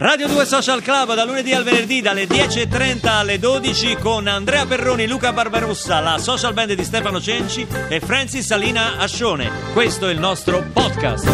[0.00, 5.08] Radio 2 Social Club da lunedì al venerdì dalle 10.30 alle 12 con Andrea Perroni,
[5.08, 9.50] Luca Barbarossa, la social band di Stefano Cenci e Francis Salina Ascione.
[9.72, 11.26] Questo è il nostro podcast.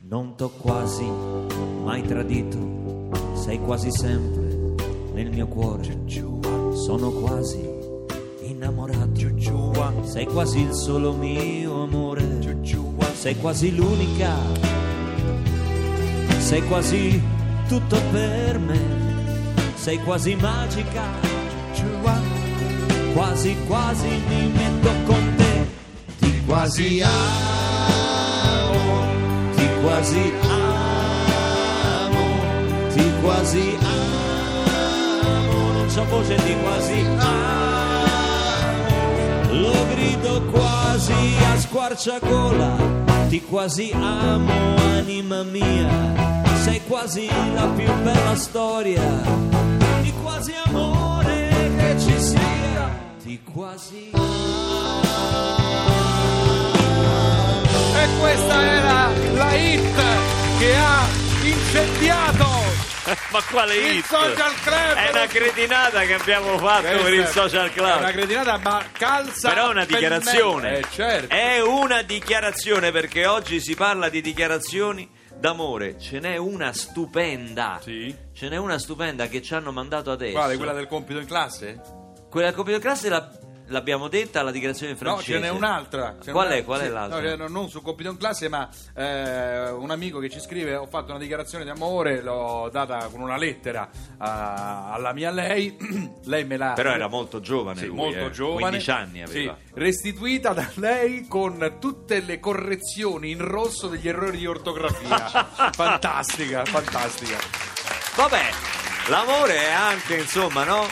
[0.00, 1.08] Non t'ho quasi
[1.84, 4.47] mai tradito, sei quasi sempre
[5.22, 6.04] nel mio cuore.
[6.74, 7.58] Sono quasi
[8.42, 9.06] innamorato.
[10.04, 12.22] Sei quasi il solo mio amore.
[13.14, 14.36] Sei quasi l'unica.
[16.38, 17.20] Sei quasi
[17.66, 18.78] tutto per me.
[19.74, 21.02] Sei quasi magica.
[23.12, 25.66] Quasi quasi mi metto con te.
[26.20, 27.16] Ti quasi amo.
[29.56, 30.78] Ti quasi amo.
[32.92, 34.17] Ti quasi amo.
[35.98, 38.06] C'ho voce di quasi amo.
[39.50, 42.76] Lo grido quasi a squarciagola.
[43.28, 45.88] Ti quasi amo, anima mia.
[46.62, 49.02] Sei quasi la più bella storia
[50.00, 52.96] di quasi amore che ci sia.
[53.20, 54.10] Ti quasi
[57.94, 60.00] E questa era la hit
[60.58, 61.06] che ha
[61.42, 62.67] incendiato
[63.38, 64.04] Ma quale il hit?
[64.06, 64.94] social club.
[64.94, 68.10] È una cretinata che abbiamo fatto Questa per il è- social È una club.
[68.10, 69.48] cretinata ma calza.
[69.50, 70.78] Però è una dichiarazione.
[70.78, 71.34] Eh, certo.
[71.34, 75.98] È una dichiarazione perché oggi si parla di dichiarazioni d'amore.
[76.00, 77.78] Ce n'è una stupenda.
[77.80, 78.12] Sì.
[78.34, 80.32] Ce n'è una stupenda che ci hanno mandato adesso.
[80.36, 80.56] Quale?
[80.56, 81.80] Quella del compito in classe?
[82.28, 83.30] Quella del compito di classe la-
[83.68, 85.32] l'abbiamo detta alla dichiarazione No, francese.
[85.32, 86.16] ce n'è un'altra.
[86.20, 86.50] Ce n'è Qual è?
[86.50, 86.64] un'altra.
[86.64, 87.36] Qual è Sì, l'altra?
[87.36, 91.10] no, non su compito in classe, ma eh, un amico che ci scrive: Ho fatto
[91.10, 95.76] una dichiarazione di amore, l'ho data con una lettera a- alla mia lei.
[96.24, 96.72] lei me l'ha.
[96.72, 98.30] Però era molto giovane Sì, lui, molto eh.
[98.30, 98.60] giovane.
[98.60, 99.56] 15 anni aveva.
[99.58, 105.18] Sì, restituita da lei con tutte le correzioni in rosso degli errori di ortografia.
[105.72, 107.36] fantastica, fantastica.
[108.16, 108.42] Vabbè,
[109.08, 110.86] l'amore è anche, insomma, no?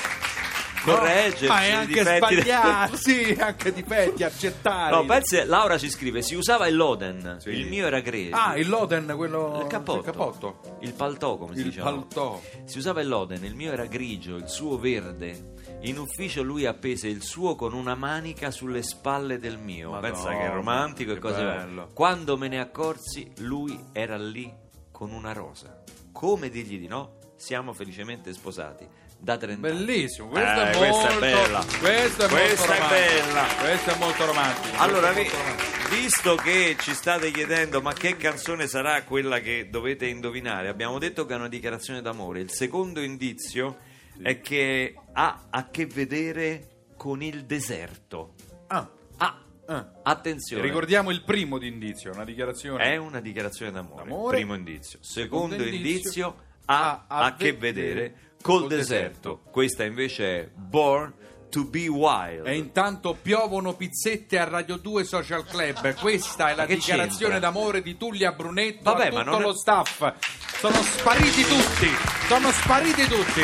[0.94, 4.94] Correggerci Ma è i anche sbagliato, sì, anche difetti, accettare.
[4.94, 7.50] No, pensi, Laura ci scrive, si usava il Loden, Sì.
[7.50, 8.34] il mio era grezzo.
[8.36, 9.98] Ah, il Loden, quello il cappotto.
[9.98, 10.60] il cappotto.
[10.80, 11.90] Il paltò, come si Il diceva.
[11.90, 12.40] paltò.
[12.64, 15.54] Si usava il Loden, il mio era grigio, il suo verde.
[15.82, 19.90] In ufficio lui appese il suo con una manica sulle spalle del mio.
[19.90, 21.90] Madonna, Pensa che è romantico e che cose bello.
[21.92, 24.52] Quando me ne accorsi, lui era lì
[24.90, 25.82] con una rosa.
[26.12, 27.18] Come dirgli di no?
[27.36, 28.86] Siamo felicemente sposati
[29.18, 29.76] da 30 anni.
[29.84, 31.58] Bellissimo, questo Eh, è questa è molto bella.
[31.78, 32.88] Questo è Questa molto è romantico.
[33.26, 33.46] bella.
[33.60, 34.76] Questo è molto romantico.
[34.78, 35.88] Allora, molto romantico.
[35.94, 41.24] visto che ci state chiedendo ma che canzone sarà quella che dovete indovinare, abbiamo detto
[41.26, 42.40] che è una dichiarazione d'amore.
[42.40, 43.78] Il secondo indizio
[44.22, 48.34] è che ha a che vedere con il deserto.
[48.68, 49.92] Ah, Ah, ah.
[50.04, 50.62] attenzione.
[50.62, 52.84] Ricordiamo il primo di indizio, una dichiarazione.
[52.84, 54.04] È una dichiarazione d'amore.
[54.04, 54.36] D'amore.
[54.36, 54.98] Primo indizio.
[55.02, 56.36] Secondo, Secondo indizio, indizio,
[56.66, 58.86] ha ha a, a che vedere vedere col, col deserto.
[59.08, 59.40] deserto.
[59.50, 61.12] Questa invece è Born
[61.48, 62.46] to be Wild.
[62.46, 65.94] E intanto piovono pizzette a Radio 2 Social Club.
[65.94, 67.50] Questa è la dichiarazione c'entra?
[67.50, 70.12] d'amore di Tullia Brunetto Vabbè, a ma tutto non è- lo staff.
[70.58, 71.88] Sono spariti tutti.
[72.28, 73.40] Sono spariti tutti.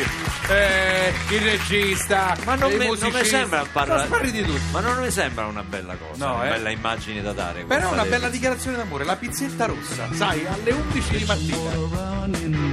[0.50, 4.02] Eh, il regista, Ma non mi, non mi sembra parlare.
[4.02, 4.60] Sono spariti tutti.
[4.72, 6.50] Ma non mi sembra una bella cosa, No, una eh.
[6.50, 7.64] bella immagine da dare.
[7.64, 12.71] Però è una bella dichiarazione d'amore, la pizzetta rossa, sai, alle 11 di mattina.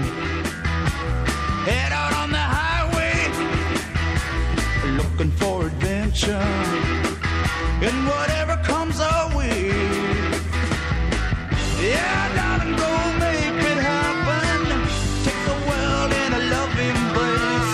[6.23, 6.35] Adventure,
[7.87, 9.67] and whatever comes our way.
[11.81, 14.59] Yeah, darling, go make it happen.
[15.23, 17.71] Take the world in a love embrace.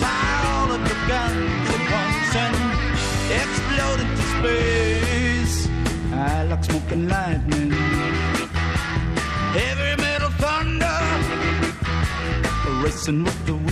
[0.00, 2.56] Fire all of your guns at once and
[3.40, 5.68] explode into space.
[6.12, 7.72] I like smoking lightning.
[9.52, 10.98] Heavy metal thunder
[12.82, 13.69] racing with the wind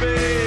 [0.00, 0.39] baby.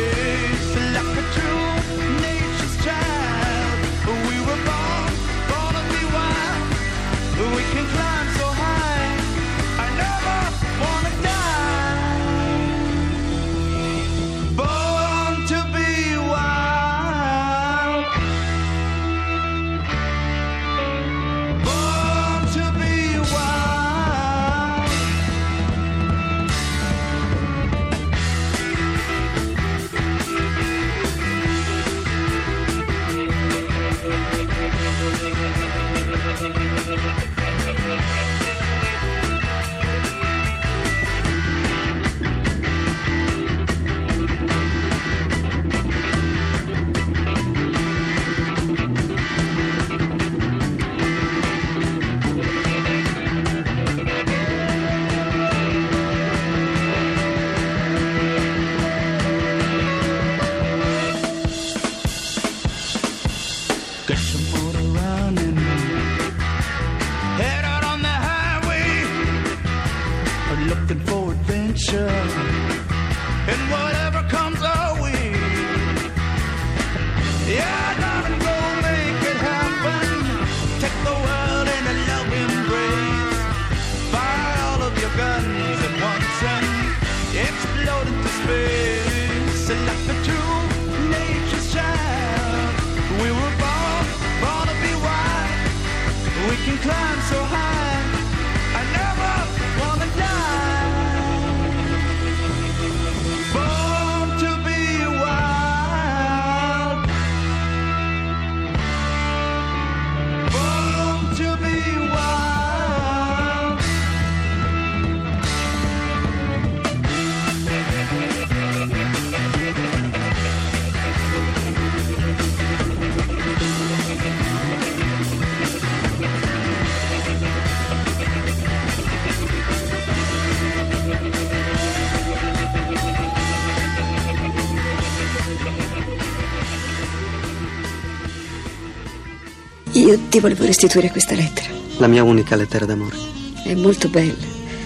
[140.04, 141.70] Io ti volevo restituire questa lettera.
[141.96, 143.16] La mia unica lettera d'amore.
[143.64, 144.34] È molto bella.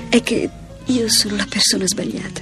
[0.09, 0.47] È che
[0.85, 2.39] io sono la persona sbagliata.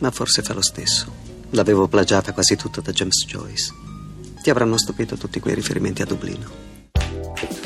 [0.00, 1.06] Ma forse fa lo stesso.
[1.50, 3.72] L'avevo plagiata quasi tutta da James Joyce.
[4.42, 6.67] Ti avranno stupito tutti quei riferimenti a Dublino.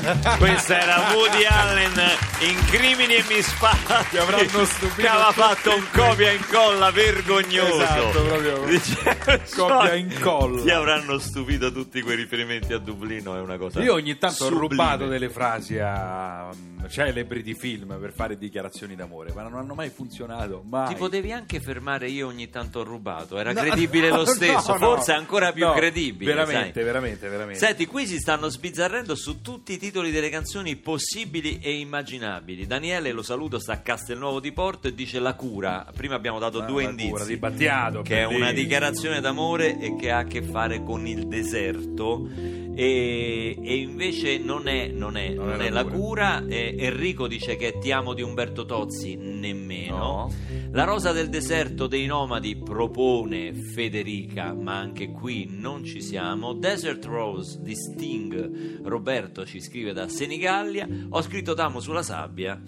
[0.38, 1.92] Questo era Woody Allen
[2.40, 4.08] in Crimini e Misfatti.
[4.10, 7.82] Ti avranno stupito Che aveva fatto un copia e incolla vergognoso.
[7.82, 8.60] Esatto, proprio.
[9.54, 10.62] Copia e incolla.
[10.62, 13.80] Ti avranno stupito tutti quei riferimenti a Dublino, è una cosa.
[13.80, 14.68] Io ogni tanto ho sublime.
[14.68, 19.74] rubato delle frasi a mm, celebri di film per fare dichiarazioni d'amore, ma non hanno
[19.74, 20.64] mai funzionato.
[20.68, 20.88] Mai.
[20.88, 24.72] Ti potevi anche fermare io ogni tanto ho rubato, era No, credibile no, lo stesso,
[24.72, 24.86] no, no.
[24.94, 26.32] forse ancora più No, credibile.
[26.34, 26.82] Veramente, sai.
[26.84, 27.58] veramente, veramente.
[27.60, 32.66] Senti, qui si stanno sbizzarrendo su tutti i titoli delle canzoni possibili e immaginabili.
[32.66, 35.86] Daniele, lo saluto, sta a Castelnuovo di Porto e dice La cura.
[35.94, 37.10] Prima abbiamo dato Ah, due indizi.
[37.10, 38.60] cura di Battiato, che è una bellissimo.
[38.62, 42.26] dichiarazione d'amore e che ha a che fare con il deserto.
[42.74, 46.44] E, e invece non è, non è, Non non è la la cura.
[46.46, 49.96] E Enrico dice che è Ti amo di Umberto Tozzi, nemmeno.
[49.96, 50.32] No.
[50.70, 56.54] La rosa del deserto dei nomadi propone Federica, ma anche qui non ci siamo.
[56.54, 60.86] Desert Rose di Sting, Roberto ci scrive da Senigallia.
[61.10, 62.60] Ho scritto T'amo sulla sabbia.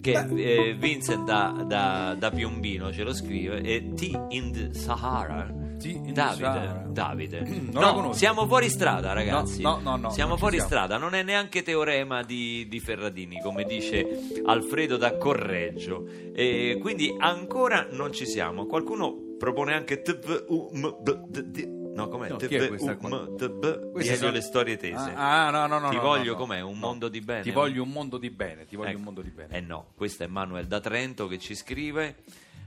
[0.00, 5.60] Che eh, Vincent da, da- da Piombino ce lo scrive e T in the Sahara
[5.88, 6.86] in Davide, Sahara.
[6.90, 7.62] Davide.
[7.72, 9.62] La no, siamo fuori strada, ragazzi.
[9.62, 10.68] No, no, no, no, siamo fuori siamo.
[10.70, 14.06] strada, non è neanche teorema di, di Ferradini, come dice
[14.44, 16.06] Alfredo da Correggio.
[16.34, 18.66] E quindi ancora non ci siamo.
[18.66, 21.79] Qualcuno propone anche TV.
[21.94, 22.28] No, com'è?
[22.28, 23.08] No, è questa U, qua?
[23.08, 23.60] M, D, B.
[23.92, 25.12] Queste Diario sono- le storie tese.
[25.14, 25.88] Ah, ah, no, no, no.
[25.90, 26.60] Ti no, voglio no, com'è?
[26.60, 27.42] Un mondo di bene.
[27.42, 28.64] Ti voglio un mondo di bene.
[28.66, 28.98] Ti voglio Ecco.
[28.98, 29.56] un mondo di bene.
[29.56, 32.16] Eh no, questo è Manuel da Trento che ci scrive.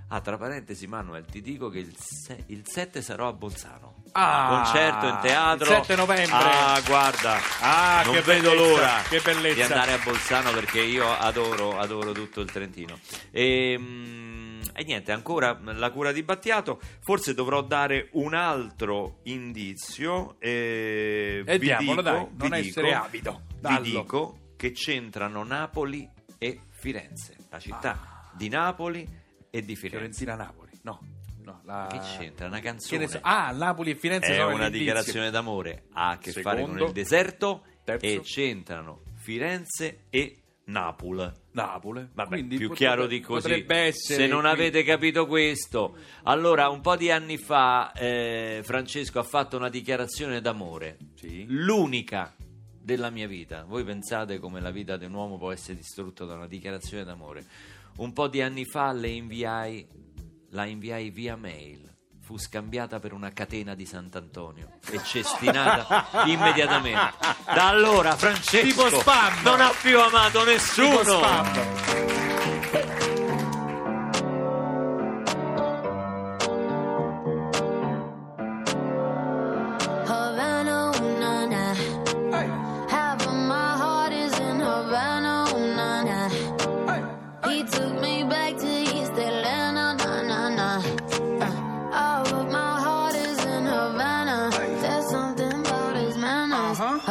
[0.10, 4.04] Ah, tra parentesi, Manuel, ti dico che il, se- il 7 sarò a Bolzano.
[4.12, 5.64] Ah, Concerto in teatro.
[5.72, 6.36] il 7 novembre.
[6.36, 7.40] Ah, guarda.
[7.62, 9.56] Ah, non che vedo bellezza, l'ora che bellezza.
[9.56, 13.00] di andare a Bolzano perché io adoro, adoro tutto il Trentino.
[13.32, 14.43] E, mm,
[14.76, 16.80] e niente, ancora la cura di Battiato.
[17.02, 20.36] Forse dovrò dare un altro indizio.
[20.40, 23.42] E, E vi diamolo, dico- dai, vi non dico- essere avido.
[23.48, 23.80] Vi Dallo.
[23.84, 29.08] dico che c'entrano Napoli e Firenze, la città di Napoli
[29.50, 29.98] e di Firenze.
[30.24, 30.72] Fiorentina Napoli.
[30.84, 31.00] No,
[31.44, 31.62] no.
[31.66, 31.88] La...
[31.90, 32.48] Che c'entra?
[32.48, 33.02] Una canzone.
[33.02, 36.60] ne so- Ah, Napoli e Firenze È sono una dichiarazione d'amore, ha a che fare
[36.62, 36.86] con Secondo.
[36.88, 38.06] il deserto Terzo.
[38.06, 41.30] e c'entrano Firenze e Napoli.
[41.52, 42.08] Napoli.
[42.14, 43.66] Vabbè, Quindi più potrebbe- chiaro di così.
[43.92, 49.24] Se non qui- avete capito questo, allora un po' di anni fa eh, Francesco ha
[49.24, 51.46] fatto una dichiarazione d'amore, Sì.
[51.50, 52.34] l'unica
[52.82, 53.64] della mia vita.
[53.64, 57.46] Voi pensate come la vita di un uomo può essere distrutta da una dichiarazione d'amore?
[57.98, 59.86] Un po' di anni fa le inviai,
[60.52, 61.93] la inviai via mail.
[62.24, 67.16] Fu scambiata per una catena di Sant'Antonio e cestinata immediatamente.
[67.46, 68.90] Da allora Francesco
[69.44, 72.13] non ha più amato nessuno.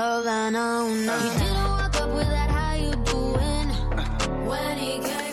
[0.02, 1.16] Havana, ooh, na.
[1.20, 3.68] He didn't walk up with that, how you doing?
[4.50, 5.31] When he came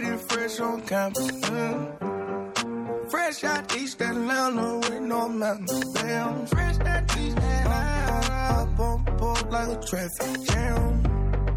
[0.00, 1.30] graduated fresh on campus.
[1.32, 3.10] Mm.
[3.10, 5.92] Fresh out East Atlanta with no mountains.
[5.94, 8.62] Damn, fresh out East Atlanta.
[8.62, 11.02] Up on board like a traffic jam.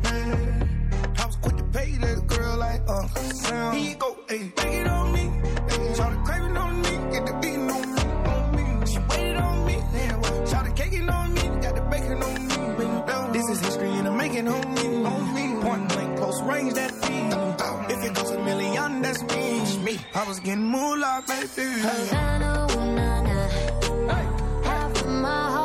[0.03, 0.69] Man,
[1.17, 3.77] I was quick to pay that girl like Uncle Sam.
[3.77, 5.19] You go, ayy, take it on me.
[5.19, 8.85] Ayy, Shout the craving on me, get the beating on me, on me.
[8.87, 9.75] She waited on me.
[10.49, 13.33] Shout the caking on me, got the bacon on me.
[13.33, 14.51] This is history and I'm making me,
[15.05, 15.61] on me.
[15.61, 17.00] Point blank, close range, that
[20.21, 21.67] I was getting moolah, baby.
[21.81, 24.13] Havana, ooh, na, na.
[24.63, 25.60] Half of my heart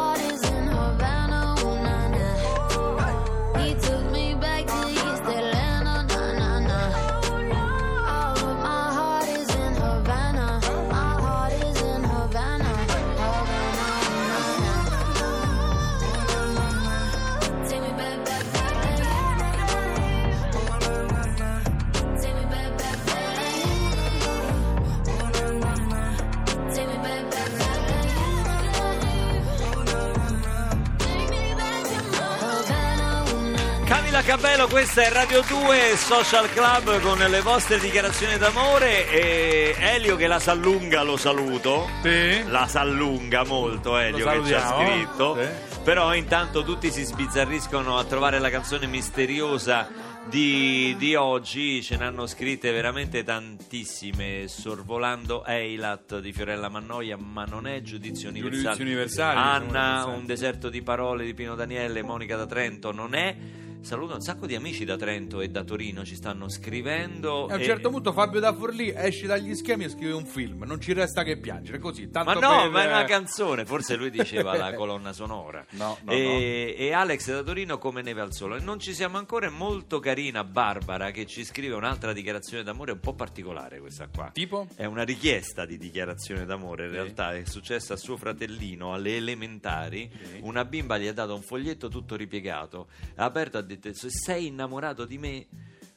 [34.36, 40.26] Cabello, questa è Radio 2 Social Club con le vostre dichiarazioni d'amore e Elio che
[40.26, 41.88] la s'allunga lo saluto.
[42.02, 42.46] Sì.
[42.46, 45.38] La s'allunga molto Elio che ci ha scritto.
[45.40, 45.80] Sì.
[45.82, 49.88] Però intanto tutti si sbizzarriscono a trovare la canzone misteriosa
[50.28, 57.44] di, di oggi, ce ne hanno scritte veramente tantissime, sorvolando Eilat di Fiorella Mannoia, ma
[57.44, 58.62] non è giudizio universale.
[58.64, 63.64] Giudizio universale, Anna, un deserto di parole di Pino Daniele, Monica da Trento, non è.
[63.80, 67.48] Saluto un sacco di amici da Trento e da Torino, ci stanno scrivendo.
[67.48, 70.26] E a un e- certo punto Fabio da Forlì esce dagli schemi e scrive un
[70.26, 70.64] film.
[70.64, 72.04] Non ci resta che piangere, così.
[72.12, 75.64] Ma Tanto no, per- ma è una canzone, forse lui diceva la colonna sonora.
[75.70, 78.58] No, no, e, e Alex da Torino come neve al sole.
[78.60, 83.00] Non ci siamo ancora, è molto carina Barbara che ci scrive un'altra dichiarazione d'amore un
[83.00, 84.30] po' particolare questa qua.
[84.32, 84.66] Tipo?
[84.74, 90.10] È una richiesta di dichiarazione d'amore, in realtà è successa a suo fratellino alle elementari.
[90.40, 94.46] Una bimba gli ha dato un foglietto tutto ripiegato, ha aperto ha detto: Se sei
[94.46, 95.46] innamorato di me,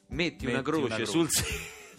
[0.08, 1.12] metti, una Metti croce, una croce.
[1.12, 1.30] sul.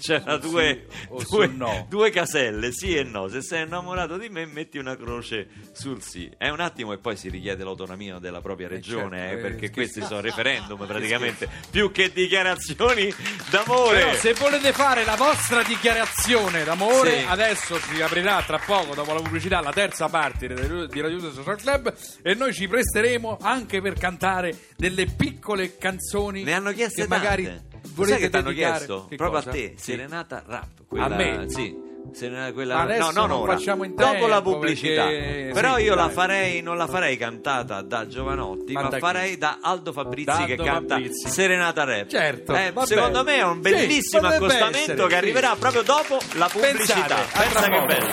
[0.01, 0.87] C'erano due,
[1.19, 1.87] sì due- no.
[1.89, 3.29] due caselle, sì e no.
[3.29, 6.31] Se sei innamorato di me, metti una croce sul sì.
[6.39, 9.71] È un attimo e poi si richiede l'autonomia della propria regione, certo, eh, eh, perché
[9.71, 13.13] questi sono referendum praticamente, più che dichiarazioni
[13.51, 13.99] d'amore.
[13.99, 17.25] Però se volete fare la vostra dichiarazione d'amore, Sì.
[17.29, 21.17] adesso si aprirà tra poco, dopo la pubblicità, la terza parte di Radio di Radio
[21.19, 26.73] Uso Social Club e noi ci presteremo anche per cantare delle piccole canzoni Ne hanno
[26.73, 27.70] chieste che magari tante.
[28.05, 29.07] Volete Sai che ti hanno chiesto?
[29.09, 29.51] Che Proprio cosa?
[29.51, 29.91] a te, Sì.
[29.93, 30.67] Serenata Rap.
[30.97, 31.45] A me?
[31.49, 31.89] Sì.
[32.13, 33.53] Serena- quella, Adesso no, non non ora.
[33.57, 35.05] facciamo in dopo la pubblicità.
[35.07, 38.99] perché- Però sì, io la farei, non la farei cantata da Giovanotti, Ma ma, da
[38.99, 41.29] farei da Aldo Fabrizi Da che Aldo canta Fabrizi.
[41.29, 42.07] Serenata Rap.
[42.09, 45.15] Certo, Eh, secondo me è un Sì, bellissimo potrebbe accostamento essere, che sì.
[45.15, 47.05] arriverà proprio dopo la pubblicità.
[47.05, 48.07] Pensate, Pensa che bello.